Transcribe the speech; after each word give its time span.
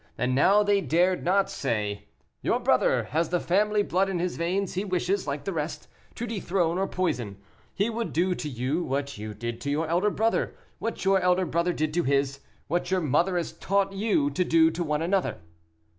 And 0.17 0.33
now 0.33 0.63
they 0.63 0.81
dared 0.81 1.23
not 1.23 1.47
say, 1.47 2.07
"Your 2.41 2.59
brother 2.59 3.03
has 3.11 3.29
the 3.29 3.39
family 3.39 3.83
blood 3.83 4.09
in 4.09 4.17
his 4.17 4.35
veins; 4.35 4.73
he 4.73 4.83
wishes, 4.83 5.27
like 5.27 5.43
the 5.43 5.53
rest, 5.53 5.87
to 6.15 6.25
dethrone 6.25 6.79
or 6.79 6.87
poison; 6.87 7.37
he 7.75 7.87
would 7.87 8.11
do 8.11 8.33
to 8.33 8.49
you 8.49 8.83
what 8.83 9.19
you 9.19 9.35
did 9.35 9.61
to 9.61 9.69
your 9.69 9.85
elder 9.87 10.09
brother; 10.09 10.55
what 10.79 11.05
your 11.05 11.19
elder 11.19 11.45
brother 11.45 11.71
did 11.71 11.93
to 11.93 12.01
his, 12.01 12.39
what 12.67 12.89
your 12.89 13.01
mother 13.01 13.37
has 13.37 13.53
taught 13.53 13.93
you 13.93 14.31
to 14.31 14.43
do 14.43 14.71
to 14.71 14.83
one 14.83 15.03
another." 15.03 15.37